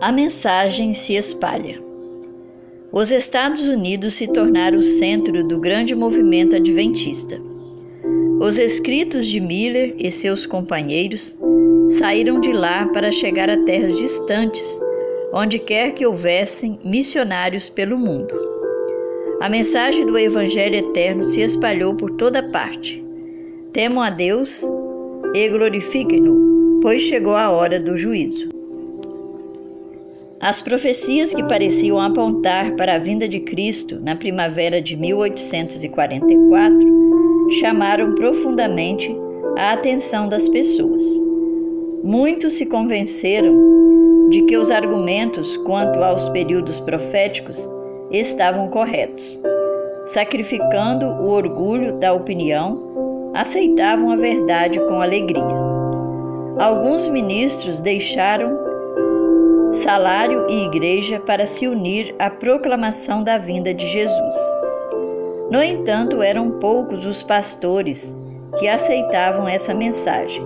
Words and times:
A 0.00 0.12
mensagem 0.12 0.94
se 0.94 1.14
espalha. 1.14 1.82
Os 2.92 3.10
Estados 3.10 3.66
Unidos 3.66 4.14
se 4.14 4.28
tornaram 4.28 4.78
o 4.78 4.82
centro 4.82 5.42
do 5.42 5.58
grande 5.58 5.92
movimento 5.92 6.54
adventista. 6.54 7.40
Os 8.40 8.58
escritos 8.58 9.26
de 9.26 9.40
Miller 9.40 9.96
e 9.98 10.08
seus 10.08 10.46
companheiros 10.46 11.36
saíram 11.88 12.38
de 12.38 12.52
lá 12.52 12.86
para 12.92 13.10
chegar 13.10 13.50
a 13.50 13.64
terras 13.64 13.98
distantes, 13.98 14.80
onde 15.32 15.58
quer 15.58 15.92
que 15.92 16.06
houvessem 16.06 16.78
missionários 16.84 17.68
pelo 17.68 17.98
mundo. 17.98 18.32
A 19.40 19.48
mensagem 19.48 20.06
do 20.06 20.16
Evangelho 20.16 20.76
eterno 20.76 21.24
se 21.24 21.40
espalhou 21.40 21.92
por 21.92 22.12
toda 22.12 22.50
parte. 22.50 23.02
Temam 23.72 24.00
a 24.00 24.10
Deus 24.10 24.62
e 25.34 25.48
glorifiquem-no, 25.48 26.78
pois 26.80 27.02
chegou 27.02 27.34
a 27.34 27.50
hora 27.50 27.80
do 27.80 27.96
juízo. 27.96 28.57
As 30.40 30.60
profecias 30.60 31.34
que 31.34 31.42
pareciam 31.42 32.00
apontar 32.00 32.76
para 32.76 32.94
a 32.94 32.98
vinda 32.98 33.26
de 33.26 33.40
Cristo 33.40 33.98
na 34.00 34.14
primavera 34.14 34.80
de 34.80 34.96
1844 34.96 37.50
chamaram 37.58 38.14
profundamente 38.14 39.12
a 39.56 39.72
atenção 39.72 40.28
das 40.28 40.48
pessoas. 40.48 41.02
Muitos 42.04 42.52
se 42.52 42.66
convenceram 42.66 44.28
de 44.30 44.42
que 44.42 44.56
os 44.56 44.70
argumentos 44.70 45.56
quanto 45.56 46.04
aos 46.04 46.28
períodos 46.28 46.78
proféticos 46.78 47.68
estavam 48.12 48.68
corretos. 48.68 49.40
Sacrificando 50.06 51.04
o 51.04 51.30
orgulho 51.30 51.94
da 51.94 52.12
opinião, 52.12 53.32
aceitavam 53.34 54.12
a 54.12 54.16
verdade 54.16 54.78
com 54.78 55.02
alegria. 55.02 55.42
Alguns 56.60 57.08
ministros 57.08 57.80
deixaram 57.80 58.67
salário 59.70 60.46
e 60.48 60.64
igreja 60.64 61.20
para 61.20 61.46
se 61.46 61.68
unir 61.68 62.14
à 62.18 62.30
proclamação 62.30 63.22
da 63.22 63.36
vinda 63.36 63.74
de 63.74 63.86
Jesus. 63.86 64.36
No 65.50 65.62
entanto, 65.62 66.22
eram 66.22 66.52
poucos 66.52 67.04
os 67.04 67.22
pastores 67.22 68.16
que 68.58 68.68
aceitavam 68.68 69.46
essa 69.46 69.74
mensagem. 69.74 70.42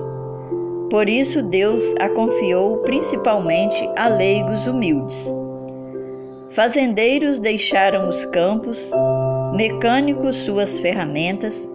Por 0.91 1.09
isso, 1.09 1.43
Deus 1.43 1.95
a 2.01 2.09
confiou 2.09 2.79
principalmente 2.79 3.89
a 3.97 4.09
leigos 4.09 4.67
humildes. 4.67 5.33
Fazendeiros 6.51 7.39
deixaram 7.39 8.09
os 8.09 8.27
campos, 8.27 8.91
mecânicos 9.55 10.37
suas 10.37 10.79
ferramentas, 10.79 11.71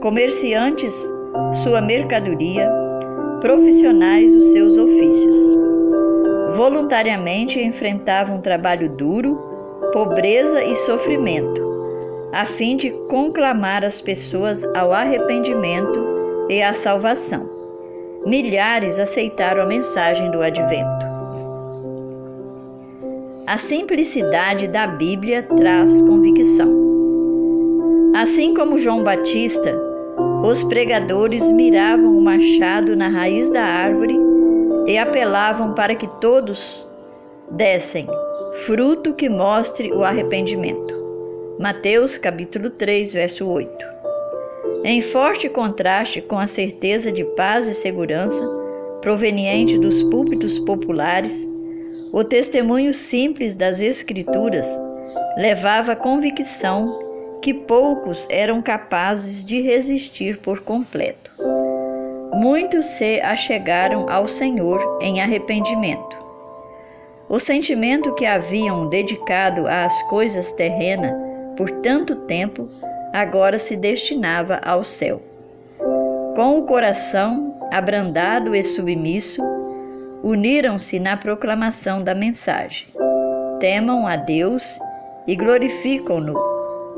comerciantes 0.00 0.94
sua 1.52 1.80
mercadoria, 1.80 2.70
profissionais 3.40 4.34
os 4.34 4.44
seus 4.52 4.78
ofícios 4.78 5.63
voluntariamente 6.54 7.60
enfrentavam 7.60 8.40
trabalho 8.40 8.88
duro, 8.88 9.36
pobreza 9.92 10.62
e 10.62 10.74
sofrimento, 10.76 11.60
a 12.32 12.44
fim 12.44 12.76
de 12.76 12.90
conclamar 13.08 13.84
as 13.84 14.00
pessoas 14.00 14.64
ao 14.74 14.92
arrependimento 14.92 16.46
e 16.48 16.62
à 16.62 16.72
salvação. 16.72 17.48
Milhares 18.24 18.98
aceitaram 18.98 19.62
a 19.62 19.66
mensagem 19.66 20.30
do 20.30 20.40
advento. 20.40 21.14
A 23.46 23.58
simplicidade 23.58 24.68
da 24.68 24.86
Bíblia 24.86 25.42
traz 25.42 25.90
convicção. 26.02 26.82
Assim 28.14 28.54
como 28.54 28.78
João 28.78 29.02
Batista, 29.02 29.76
os 30.42 30.62
pregadores 30.62 31.50
miravam 31.50 32.16
o 32.16 32.22
machado 32.22 32.96
na 32.96 33.08
raiz 33.08 33.50
da 33.50 33.62
árvore 33.62 34.16
e 34.86 34.98
apelavam 34.98 35.74
para 35.74 35.94
que 35.94 36.06
todos 36.20 36.86
dessem 37.50 38.06
fruto 38.66 39.14
que 39.14 39.28
mostre 39.28 39.92
o 39.92 40.04
arrependimento. 40.04 40.94
Mateus 41.58 42.18
capítulo 42.18 42.70
3, 42.70 43.12
verso 43.12 43.46
8. 43.46 43.94
Em 44.84 45.00
forte 45.00 45.48
contraste 45.48 46.20
com 46.20 46.38
a 46.38 46.46
certeza 46.46 47.10
de 47.10 47.24
paz 47.24 47.68
e 47.68 47.74
segurança 47.74 48.46
proveniente 49.00 49.78
dos 49.78 50.02
púlpitos 50.02 50.58
populares, 50.58 51.48
o 52.12 52.22
testemunho 52.22 52.92
simples 52.92 53.54
das 53.54 53.80
Escrituras 53.80 54.66
levava 55.36 55.92
a 55.92 55.96
convicção 55.96 57.38
que 57.42 57.52
poucos 57.52 58.26
eram 58.30 58.62
capazes 58.62 59.44
de 59.44 59.60
resistir 59.60 60.38
por 60.38 60.60
completo 60.60 61.33
muitos 62.34 62.86
se 62.86 63.20
achegaram 63.20 64.08
ao 64.08 64.28
Senhor 64.28 64.98
em 65.00 65.20
arrependimento. 65.20 66.16
O 67.28 67.38
sentimento 67.38 68.14
que 68.14 68.26
haviam 68.26 68.88
dedicado 68.88 69.66
às 69.66 70.02
coisas 70.02 70.52
terrenas 70.52 71.12
por 71.56 71.70
tanto 71.70 72.16
tempo 72.16 72.68
agora 73.12 73.58
se 73.58 73.76
destinava 73.76 74.60
ao 74.64 74.84
céu. 74.84 75.22
Com 76.34 76.58
o 76.58 76.66
coração 76.66 77.54
abrandado 77.70 78.54
e 78.54 78.62
submisso, 78.62 79.42
uniram-se 80.22 80.98
na 80.98 81.16
proclamação 81.16 82.02
da 82.02 82.14
mensagem. 82.14 82.88
Temam 83.60 84.06
a 84.06 84.16
Deus 84.16 84.78
e 85.26 85.36
glorificam-no, 85.36 86.34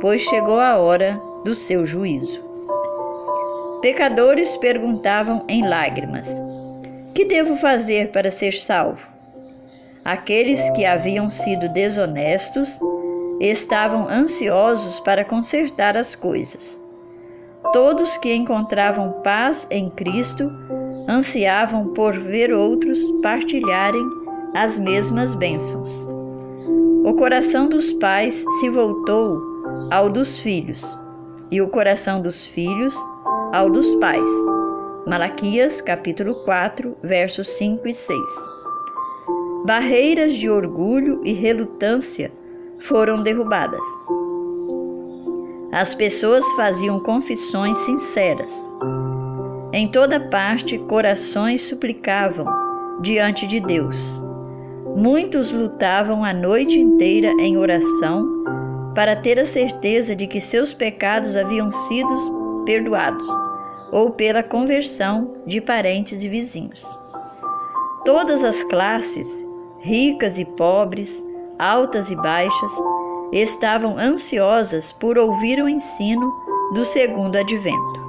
pois 0.01 0.23
chegou 0.23 0.59
a 0.59 0.77
hora 0.77 1.21
do 1.45 1.55
seu 1.55 1.85
juízo. 1.85 2.46
Pecadores 3.81 4.57
perguntavam 4.57 5.45
em 5.49 5.67
lágrimas: 5.67 6.29
Que 7.15 7.25
devo 7.25 7.57
fazer 7.57 8.11
para 8.11 8.31
ser 8.31 8.53
salvo? 8.53 9.07
Aqueles 10.05 10.71
que 10.71 10.85
haviam 10.85 11.29
sido 11.29 11.69
desonestos 11.69 12.79
estavam 13.41 14.09
ansiosos 14.09 15.01
para 15.01 15.25
consertar 15.25 15.97
as 15.97 16.15
coisas. 16.15 16.83
Todos 17.73 18.17
que 18.17 18.33
encontravam 18.33 19.21
paz 19.23 19.67
em 19.71 19.91
Cristo 19.91 20.51
ansiavam 21.09 21.89
por 21.89 22.19
ver 22.19 22.53
outros 22.53 23.03
partilharem 23.21 24.07
as 24.55 24.79
mesmas 24.79 25.35
bênçãos. 25.35 26.07
O 27.05 27.13
coração 27.15 27.69
dos 27.69 27.93
pais 27.93 28.45
se 28.59 28.71
voltou 28.71 29.43
ao 29.91 30.09
dos 30.09 30.41
filhos, 30.41 30.83
e 31.51 31.61
o 31.61 31.69
coração 31.69 32.23
dos 32.23 32.47
filhos 32.47 32.97
ao 33.53 33.71
dos 33.71 33.95
pais. 33.97 34.29
Malaquias 35.07 35.81
capítulo 35.81 36.35
4, 36.45 36.97
versos 37.03 37.49
5 37.57 37.87
e 37.87 37.95
6. 37.95 38.21
Barreiras 39.65 40.35
de 40.35 40.51
orgulho 40.51 41.21
e 41.25 41.33
relutância 41.33 42.33
foram 42.81 43.23
derrubadas. 43.23 43.85
As 45.73 45.95
pessoas 45.95 46.45
faziam 46.53 47.01
confissões 47.01 47.77
sinceras. 47.79 48.53
Em 49.73 49.89
toda 49.89 50.19
parte, 50.19 50.79
corações 50.79 51.63
suplicavam 51.63 52.47
diante 53.01 53.47
de 53.47 53.61
Deus. 53.61 54.23
Muitos 54.97 55.53
lutavam 55.53 56.25
a 56.25 56.33
noite 56.33 56.79
inteira 56.79 57.29
em 57.41 57.59
oração 57.59 58.45
para 58.95 59.15
ter 59.15 59.39
a 59.39 59.45
certeza 59.45 60.17
de 60.17 60.27
que 60.27 60.41
seus 60.41 60.73
pecados 60.73 61.37
haviam 61.37 61.71
sido 61.71 62.36
perdoados, 62.67 63.27
ou 63.91 64.11
pela 64.11 64.43
conversão 64.43 65.37
de 65.47 65.61
parentes 65.61 66.23
e 66.23 66.29
vizinhos. 66.29 66.85
Todas 68.05 68.45
as 68.45 68.63
classes, 68.63 69.27
ricas 69.81 70.39
e 70.39 70.45
pobres, 70.45 71.23
altas 71.59 72.11
e 72.11 72.17
baixas, 72.17 72.73
estavam 73.33 73.97
ansiosas 73.97 74.93
por 74.93 75.17
ouvir 75.17 75.63
o 75.63 75.69
ensino 75.69 76.33
do 76.75 76.85
segundo 76.85 77.37
advento. 77.37 78.07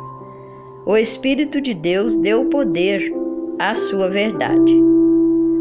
O 0.86 0.98
Espírito 0.98 1.62
de 1.62 1.74
Deus 1.74 2.18
deu 2.18 2.46
poder 2.46 3.14
à 3.60 3.74
sua 3.74 4.10
verdade. 4.10 4.74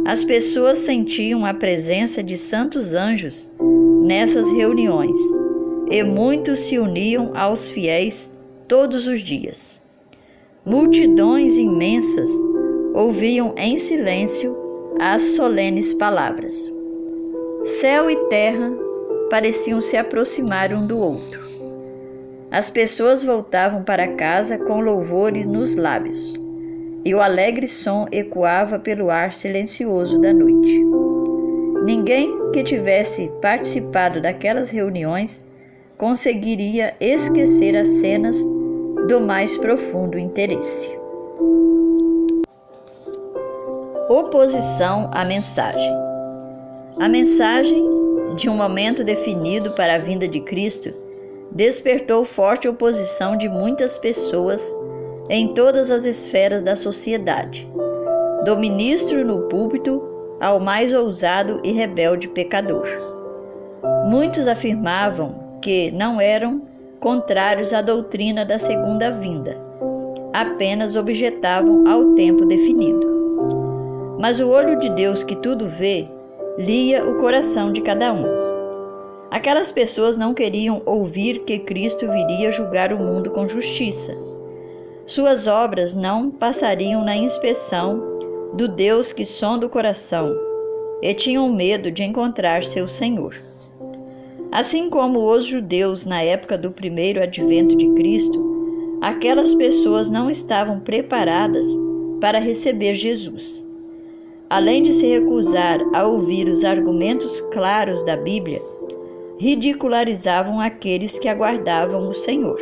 As 0.07 0.23
pessoas 0.23 0.79
sentiam 0.79 1.45
a 1.45 1.53
presença 1.53 2.23
de 2.23 2.37
santos 2.37 2.95
anjos 2.95 3.51
nessas 4.03 4.49
reuniões 4.51 5.17
e 5.91 6.03
muitos 6.05 6.61
se 6.61 6.79
uniam 6.79 7.33
aos 7.35 7.69
fiéis 7.69 8.36
todos 8.69 9.07
os 9.07 9.21
dias. 9.21 9.81
Multidões 10.65 11.57
imensas 11.57 12.29
ouviam 12.95 13.55
em 13.57 13.77
silêncio 13.77 14.57
as 14.99 15.23
solenes 15.23 15.95
palavras. 15.95 16.55
Céu 17.65 18.11
e 18.11 18.17
terra 18.29 18.73
pareciam 19.31 19.81
se 19.81 19.97
aproximar 19.97 20.73
um 20.73 20.87
do 20.87 20.99
outro. 20.99 21.41
As 22.51 22.71
pessoas 22.71 23.23
voltavam 23.23 23.83
para 23.85 24.15
casa 24.15 24.57
com 24.57 24.81
louvores 24.81 25.47
nos 25.47 25.75
lábios, 25.77 26.35
e 27.05 27.15
o 27.15 27.21
alegre 27.21 27.69
som 27.69 28.07
ecoava 28.11 28.79
pelo 28.79 29.11
ar 29.11 29.33
silencioso 29.33 30.21
da 30.21 30.33
noite. 30.33 30.81
Ninguém 31.85 32.51
que 32.53 32.65
tivesse 32.65 33.31
participado 33.41 34.21
daquelas 34.21 34.71
reuniões 34.71 35.45
conseguiria 35.99 36.95
esquecer 37.01 37.77
as 37.77 37.87
cenas 37.87 38.37
do 39.07 39.21
mais 39.21 39.57
profundo 39.57 40.19
interesse. 40.19 40.99
Oposição 44.09 45.09
à 45.13 45.25
mensagem. 45.25 45.93
A 46.99 47.09
mensagem 47.09 47.85
de 48.37 48.51
um 48.51 48.57
momento 48.57 49.05
definido 49.05 49.71
para 49.73 49.95
a 49.95 49.99
vinda 49.99 50.27
de 50.27 50.41
Cristo 50.41 50.93
despertou 51.53 52.25
forte 52.25 52.69
oposição 52.69 53.37
de 53.37 53.49
muitas 53.49 53.97
pessoas 53.97 54.61
em 55.31 55.55
todas 55.55 55.91
as 55.91 56.05
esferas 56.05 56.61
da 56.61 56.75
sociedade, 56.75 57.69
do 58.45 58.57
ministro 58.57 59.25
no 59.25 59.43
púlpito 59.43 60.03
ao 60.41 60.59
mais 60.59 60.93
ousado 60.93 61.61
e 61.63 61.71
rebelde 61.71 62.29
pecador. 62.29 62.87
Muitos 64.07 64.49
afirmavam 64.49 65.59
que 65.63 65.91
não 65.93 66.21
eram 66.21 66.63
contrários 67.01 67.73
à 67.73 67.81
doutrina 67.81 68.45
da 68.45 68.59
segunda 68.59 69.11
vinda, 69.11 69.57
apenas 70.33 70.97
objetavam 70.97 71.87
ao 71.87 72.15
tempo 72.15 72.45
definido. 72.45 74.17
Mas 74.21 74.41
o 74.41 74.49
olho 74.49 74.79
de 74.79 74.91
Deus 74.91 75.23
que 75.23 75.37
tudo 75.37 75.69
vê 75.69 76.09
lia 76.59 77.05
o 77.05 77.17
coração 77.19 77.71
de 77.71 77.81
cada 77.81 78.13
um. 78.13 78.25
Aquelas 79.31 79.71
pessoas 79.71 80.17
não 80.17 80.33
queriam 80.33 80.81
ouvir 80.87 81.41
que 81.41 81.59
Cristo 81.59 82.11
viria 82.11 82.51
julgar 82.51 82.93
o 82.93 82.99
mundo 82.99 83.31
com 83.31 83.47
justiça. 83.47 84.17
Suas 85.05 85.47
obras 85.47 85.95
não 85.95 86.31
passariam 86.31 87.05
na 87.05 87.15
inspeção 87.15 88.17
do 88.55 88.67
Deus 88.67 89.13
que 89.13 89.25
sonda 89.25 89.67
o 89.67 89.71
coração 89.71 90.35
e 91.03 91.13
tinham 91.13 91.53
medo 91.53 91.91
de 91.91 92.03
encontrar 92.03 92.65
seu 92.65 92.89
Senhor. 92.89 93.35
Assim 94.53 94.89
como 94.89 95.31
os 95.31 95.47
judeus 95.47 96.07
na 96.07 96.23
época 96.23 96.57
do 96.57 96.71
primeiro 96.71 97.23
advento 97.23 97.77
de 97.77 97.89
Cristo, 97.91 98.99
aquelas 99.01 99.53
pessoas 99.55 100.09
não 100.09 100.31
estavam 100.31 100.81
preparadas 100.81 101.65
para 102.21 102.39
receber 102.39 102.95
Jesus. 102.95 103.67
Além 104.49 104.83
de 104.83 104.93
se 104.93 105.07
recusar 105.07 105.81
a 105.93 106.07
ouvir 106.07 106.49
os 106.49 106.65
argumentos 106.65 107.41
claros 107.53 108.05
da 108.05 108.17
Bíblia, 108.17 108.63
ridicularizavam 109.39 110.61
aqueles 110.61 111.19
que 111.19 111.29
aguardavam 111.29 112.09
o 112.09 112.15
Senhor. 112.15 112.59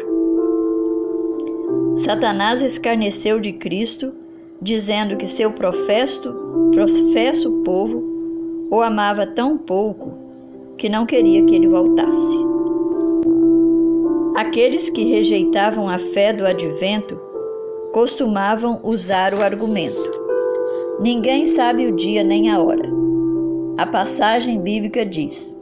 Satanás 1.97 2.63
escarneceu 2.63 3.39
de 3.39 3.53
Cristo, 3.53 4.13
dizendo 4.61 5.17
que 5.17 5.29
seu 5.29 5.53
professo, 5.53 6.35
professo 6.73 7.51
povo 7.65 8.03
o 8.71 8.81
amava 8.81 9.27
tão 9.27 9.57
pouco 9.57 10.04
que 10.77 10.89
não 10.89 11.07
queria 11.07 11.45
que 11.45 11.55
ele 11.55 11.69
voltasse. 11.69 12.39
Aqueles 14.37 14.91
que 14.91 15.05
rejeitavam 15.05 15.89
a 15.89 15.99
fé 15.99 16.33
do 16.33 16.45
advento 16.45 17.17
costumavam 17.93 18.81
usar 18.83 19.33
o 19.33 19.43
argumento: 19.43 20.11
Ninguém 21.01 21.47
sabe 21.47 21.87
o 21.87 21.95
dia 21.95 22.25
nem 22.25 22.51
a 22.51 22.61
hora. 22.61 22.89
A 23.79 23.87
passagem 23.87 24.61
bíblica 24.61 25.05
diz: 25.07 25.57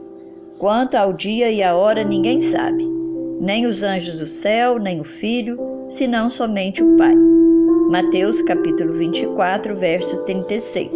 Quanto 0.59 0.95
ao 0.95 1.13
dia 1.13 1.51
e 1.51 1.61
a 1.61 1.75
hora 1.75 2.03
ninguém 2.03 2.41
sabe, 2.41 2.83
nem 3.39 3.65
os 3.67 3.83
anjos 3.83 4.17
do 4.17 4.25
céu, 4.25 4.79
nem 4.79 4.99
o 4.99 5.03
filho, 5.03 5.59
senão 5.87 6.29
somente 6.29 6.83
o 6.83 6.95
Pai. 6.95 7.15
Mateus 7.89 8.41
capítulo 8.41 8.93
24, 8.93 9.75
verso 9.75 10.23
36. 10.25 10.95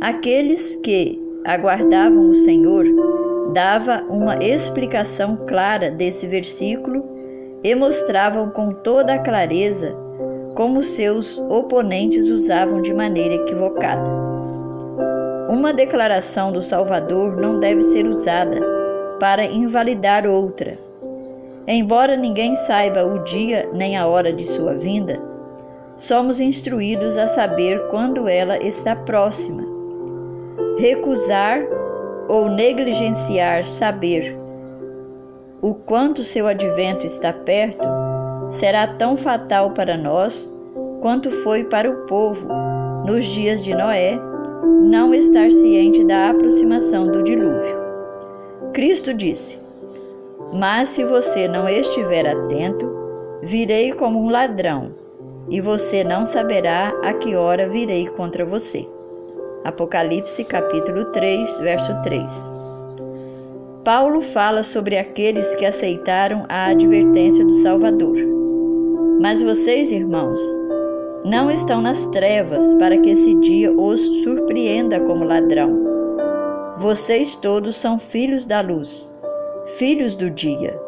Aqueles 0.00 0.76
que 0.76 1.27
aguardavam 1.48 2.28
o 2.28 2.34
Senhor 2.34 2.84
dava 3.54 4.04
uma 4.10 4.36
explicação 4.36 5.34
clara 5.34 5.90
desse 5.90 6.26
versículo 6.26 7.02
e 7.64 7.74
mostravam 7.74 8.50
com 8.50 8.70
toda 8.70 9.14
a 9.14 9.18
clareza 9.18 9.96
como 10.54 10.82
seus 10.82 11.38
oponentes 11.48 12.28
usavam 12.28 12.82
de 12.82 12.92
maneira 12.92 13.34
equivocada. 13.34 14.10
Uma 15.48 15.72
declaração 15.72 16.52
do 16.52 16.60
Salvador 16.60 17.36
não 17.36 17.58
deve 17.58 17.82
ser 17.82 18.04
usada 18.04 18.60
para 19.18 19.46
invalidar 19.46 20.26
outra. 20.26 20.76
Embora 21.66 22.14
ninguém 22.14 22.54
saiba 22.56 23.04
o 23.04 23.24
dia 23.24 23.70
nem 23.72 23.96
a 23.96 24.06
hora 24.06 24.32
de 24.32 24.44
sua 24.44 24.74
vinda, 24.74 25.18
somos 25.96 26.40
instruídos 26.40 27.16
a 27.16 27.26
saber 27.26 27.88
quando 27.88 28.28
ela 28.28 28.58
está 28.58 28.94
próxima. 28.94 29.67
Recusar 30.78 31.60
ou 32.28 32.48
negligenciar 32.48 33.66
saber 33.66 34.38
o 35.60 35.74
quanto 35.74 36.22
seu 36.22 36.46
advento 36.46 37.04
está 37.04 37.32
perto 37.32 37.84
será 38.48 38.86
tão 38.86 39.16
fatal 39.16 39.72
para 39.72 39.96
nós 39.96 40.54
quanto 41.02 41.32
foi 41.42 41.64
para 41.64 41.90
o 41.90 42.06
povo 42.06 42.46
nos 43.04 43.26
dias 43.26 43.64
de 43.64 43.74
Noé 43.74 44.20
não 44.80 45.12
estar 45.12 45.50
ciente 45.50 46.04
da 46.04 46.30
aproximação 46.30 47.10
do 47.10 47.24
dilúvio. 47.24 47.76
Cristo 48.72 49.12
disse: 49.12 49.58
Mas 50.54 50.90
se 50.90 51.04
você 51.04 51.48
não 51.48 51.68
estiver 51.68 52.24
atento, 52.24 52.88
virei 53.42 53.92
como 53.92 54.22
um 54.22 54.30
ladrão, 54.30 54.92
e 55.50 55.60
você 55.60 56.04
não 56.04 56.24
saberá 56.24 56.92
a 57.02 57.12
que 57.14 57.34
hora 57.34 57.68
virei 57.68 58.06
contra 58.06 58.44
você. 58.44 58.86
Apocalipse 59.64 60.44
capítulo 60.44 61.06
3, 61.06 61.60
verso 61.60 61.92
3. 62.04 62.22
Paulo 63.84 64.20
fala 64.20 64.62
sobre 64.62 64.96
aqueles 64.96 65.54
que 65.56 65.66
aceitaram 65.66 66.46
a 66.48 66.66
advertência 66.66 67.44
do 67.44 67.54
Salvador. 67.54 68.16
Mas 69.20 69.42
vocês, 69.42 69.90
irmãos, 69.90 70.40
não 71.24 71.50
estão 71.50 71.80
nas 71.80 72.06
trevas 72.06 72.74
para 72.74 72.98
que 72.98 73.10
esse 73.10 73.34
dia 73.40 73.72
os 73.72 74.00
surpreenda 74.22 75.00
como 75.00 75.24
ladrão. 75.24 75.84
Vocês 76.78 77.34
todos 77.34 77.76
são 77.76 77.98
filhos 77.98 78.44
da 78.44 78.60
luz, 78.60 79.12
filhos 79.76 80.14
do 80.14 80.30
dia. 80.30 80.78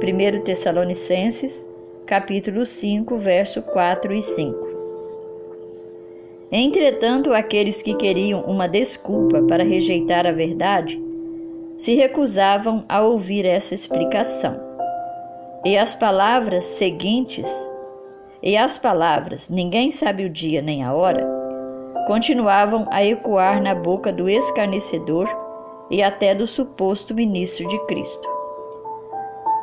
1 0.00 0.44
Tessalonicenses, 0.44 1.66
capítulo 2.06 2.64
5, 2.64 3.18
verso 3.18 3.62
4 3.62 4.12
e 4.12 4.22
5. 4.22 4.85
Entretanto, 6.50 7.32
aqueles 7.32 7.82
que 7.82 7.94
queriam 7.94 8.42
uma 8.42 8.68
desculpa 8.68 9.42
para 9.42 9.64
rejeitar 9.64 10.26
a 10.26 10.32
verdade 10.32 11.02
se 11.76 11.94
recusavam 11.94 12.84
a 12.88 13.02
ouvir 13.02 13.44
essa 13.44 13.74
explicação. 13.74 14.58
E 15.64 15.76
as 15.76 15.94
palavras 15.94 16.64
seguintes 16.64 17.48
e 18.42 18.56
as 18.56 18.78
palavras 18.78 19.48
ninguém 19.48 19.90
sabe 19.90 20.24
o 20.24 20.30
dia 20.30 20.62
nem 20.62 20.84
a 20.84 20.94
hora 20.94 21.36
continuavam 22.06 22.86
a 22.90 23.04
ecoar 23.04 23.60
na 23.60 23.74
boca 23.74 24.12
do 24.12 24.28
escarnecedor 24.28 25.28
e 25.90 26.02
até 26.02 26.34
do 26.34 26.46
suposto 26.46 27.12
ministro 27.12 27.66
de 27.66 27.78
Cristo. 27.86 28.28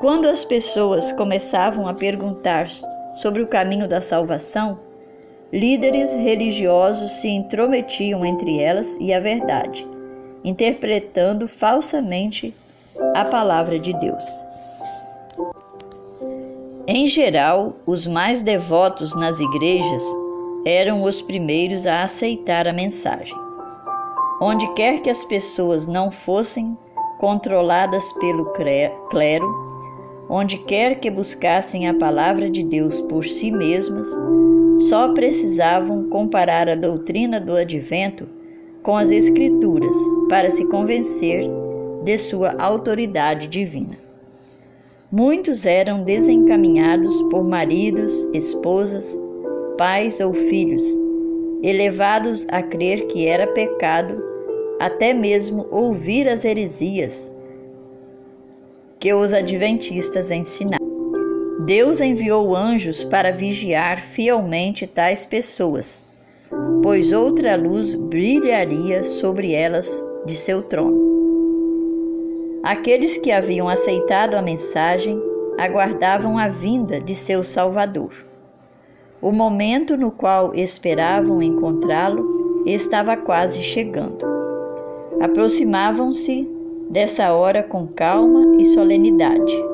Quando 0.01 0.27
as 0.27 0.43
pessoas 0.43 1.13
começavam 1.13 1.87
a 1.87 1.93
perguntar 1.93 2.69
sobre 3.15 3.41
o 3.41 3.47
caminho 3.47 3.87
da 3.87 4.01
salvação, 4.01 4.77
líderes 5.53 6.15
religiosos 6.15 7.11
se 7.11 7.29
intrometiam 7.29 8.25
entre 8.25 8.59
elas 8.59 8.97
e 8.99 9.13
a 9.13 9.19
verdade, 9.19 9.87
interpretando 10.43 11.47
falsamente 11.47 12.51
a 13.13 13.23
palavra 13.23 13.77
de 13.77 13.93
Deus. 13.93 14.25
Em 16.87 17.05
geral, 17.05 17.73
os 17.85 18.07
mais 18.07 18.41
devotos 18.41 19.15
nas 19.15 19.39
igrejas 19.39 20.01
eram 20.65 21.03
os 21.03 21.21
primeiros 21.21 21.85
a 21.85 22.01
aceitar 22.01 22.67
a 22.67 22.73
mensagem. 22.73 23.37
Onde 24.41 24.67
quer 24.73 25.01
que 25.01 25.09
as 25.09 25.23
pessoas 25.23 25.85
não 25.85 26.09
fossem 26.09 26.75
controladas 27.19 28.11
pelo 28.13 28.51
clero, 29.09 29.45
onde 30.27 30.57
quer 30.57 30.99
que 30.99 31.11
buscassem 31.11 31.87
a 31.87 31.93
palavra 31.93 32.49
de 32.49 32.63
Deus 32.63 32.99
por 33.01 33.23
si 33.23 33.51
mesmas, 33.51 34.07
só 34.77 35.13
precisavam 35.13 36.09
comparar 36.09 36.67
a 36.67 36.75
doutrina 36.75 37.39
do 37.39 37.55
advento 37.55 38.27
com 38.81 38.97
as 38.97 39.11
Escrituras 39.11 39.95
para 40.29 40.49
se 40.49 40.67
convencer 40.67 41.45
de 42.03 42.17
sua 42.17 42.55
autoridade 42.61 43.47
divina. 43.47 43.97
Muitos 45.11 45.65
eram 45.65 46.03
desencaminhados 46.03 47.21
por 47.29 47.43
maridos, 47.43 48.27
esposas, 48.33 49.17
pais 49.77 50.19
ou 50.19 50.33
filhos, 50.33 50.83
elevados 51.63 52.45
a 52.49 52.61
crer 52.61 53.07
que 53.07 53.27
era 53.27 53.47
pecado 53.47 54.21
até 54.79 55.13
mesmo 55.13 55.67
ouvir 55.71 56.27
as 56.27 56.43
heresias 56.43 57.31
que 58.99 59.13
os 59.13 59.33
adventistas 59.33 60.31
ensinaram. 60.31 60.82
Deus 61.65 62.01
enviou 62.01 62.53
anjos 62.53 63.05
para 63.05 63.31
vigiar 63.31 64.01
fielmente 64.01 64.85
tais 64.85 65.25
pessoas, 65.25 66.03
pois 66.81 67.13
outra 67.13 67.55
luz 67.55 67.95
brilharia 67.95 69.05
sobre 69.05 69.53
elas 69.53 69.89
de 70.25 70.35
seu 70.35 70.63
trono. 70.63 71.01
Aqueles 72.61 73.17
que 73.17 73.31
haviam 73.31 73.69
aceitado 73.69 74.35
a 74.35 74.41
mensagem 74.41 75.17
aguardavam 75.57 76.37
a 76.37 76.49
vinda 76.49 76.99
de 76.99 77.15
seu 77.15 77.45
Salvador. 77.45 78.13
O 79.21 79.31
momento 79.31 79.95
no 79.95 80.11
qual 80.11 80.53
esperavam 80.53 81.41
encontrá-lo 81.41 82.63
estava 82.65 83.15
quase 83.15 83.61
chegando. 83.61 84.25
aproximavam-se 85.21 86.45
dessa 86.89 87.31
hora 87.31 87.63
com 87.63 87.87
calma 87.87 88.61
e 88.61 88.65
solenidade. 88.65 89.72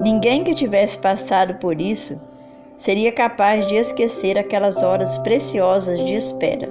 Ninguém 0.00 0.44
que 0.44 0.54
tivesse 0.54 0.98
passado 0.98 1.54
por 1.54 1.80
isso 1.80 2.20
seria 2.76 3.10
capaz 3.10 3.66
de 3.66 3.76
esquecer 3.76 4.38
aquelas 4.38 4.82
horas 4.82 5.16
preciosas 5.18 6.04
de 6.04 6.14
espera. 6.14 6.68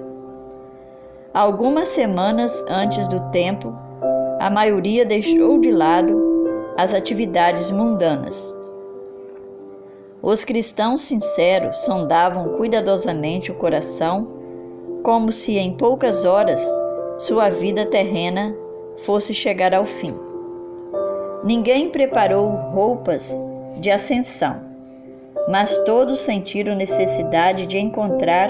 Algumas 1.34 1.90
semanas 1.90 2.64
antes 2.68 3.08
do 3.08 3.20
tempo, 3.32 3.74
a 4.40 4.50
maioria 4.50 5.06
deixou 5.06 5.60
de 5.60 5.72
lado 5.72 6.36
as 6.78 6.94
atividades 6.94 7.72
mundanas. 7.72 8.54
Os 10.22 10.44
cristãos 10.44 11.02
sinceros 11.02 11.78
sondavam 11.78 12.58
cuidadosamente 12.58 13.52
o 13.52 13.56
coração, 13.56 14.28
como 15.04 15.32
se 15.32 15.58
em 15.58 15.76
poucas 15.76 16.26
horas 16.26 16.62
sua 17.18 17.50
vida 17.50 17.86
terrena 17.86 18.56
fosse 19.04 19.34
chegar 19.34 19.74
ao 19.74 19.86
fim. 19.86 20.35
Ninguém 21.46 21.92
preparou 21.92 22.48
roupas 22.48 23.32
de 23.80 23.92
ascensão, 23.92 24.62
mas 25.48 25.78
todos 25.84 26.22
sentiram 26.22 26.74
necessidade 26.74 27.68
de 27.68 27.78
encontrar 27.78 28.50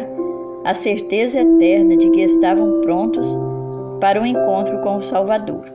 a 0.64 0.74
certeza 0.74 1.42
eterna 1.42 1.98
de 1.98 2.10
que 2.12 2.22
estavam 2.22 2.80
prontos 2.80 3.28
para 4.00 4.22
o 4.22 4.26
encontro 4.26 4.80
com 4.80 4.96
o 4.96 5.02
Salvador. 5.02 5.66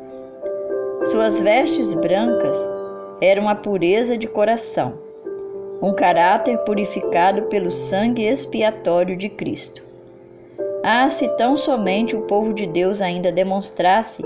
Suas 1.11 1.39
vestes 1.39 1.93
brancas 1.93 2.57
eram 3.21 3.50
a 3.50 3.55
pureza 3.55 4.17
de 4.17 4.27
coração, 4.27 4.95
um 5.83 5.93
caráter 5.93 6.57
purificado 6.61 7.43
pelo 7.45 7.71
sangue 7.71 8.25
expiatório 8.25 9.15
de 9.15 9.29
Cristo. 9.29 9.83
Ah, 10.83 11.07
se 11.11 11.29
tão 11.37 11.55
somente 11.55 12.17
o 12.17 12.23
povo 12.23 12.55
de 12.55 12.67
Deus 12.67 13.03
ainda 13.03 13.31
demonstrasse 13.31 14.25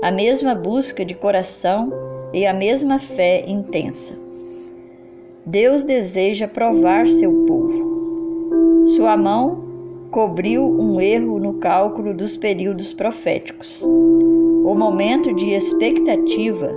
a 0.00 0.12
mesma 0.12 0.54
busca 0.54 1.04
de 1.04 1.14
coração 1.16 2.05
e 2.32 2.46
a 2.46 2.52
mesma 2.52 2.98
fé 2.98 3.44
intensa. 3.46 4.18
Deus 5.44 5.84
deseja 5.84 6.48
provar 6.48 7.06
seu 7.06 7.30
povo. 7.46 8.88
Sua 8.88 9.16
mão 9.16 9.64
cobriu 10.10 10.64
um 10.64 11.00
erro 11.00 11.38
no 11.38 11.54
cálculo 11.54 12.12
dos 12.12 12.36
períodos 12.36 12.92
proféticos. 12.92 13.80
O 13.82 14.74
momento 14.74 15.32
de 15.34 15.50
expectativa, 15.50 16.76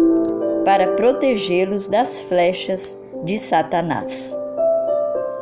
para 0.65 0.87
protegê-los 0.93 1.87
das 1.87 2.21
flechas 2.21 2.97
de 3.23 3.37
Satanás. 3.37 4.39